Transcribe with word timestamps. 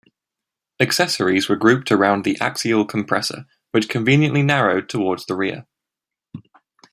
Accessories 0.79 1.47
were 1.47 1.55
grouped 1.55 1.91
around 1.91 2.23
the 2.23 2.35
axial 2.41 2.85
compressor 2.85 3.45
which 3.69 3.87
conveniently 3.87 4.41
narrowed 4.41 4.89
towards 4.89 5.27
the 5.27 5.35
rear. 5.35 5.67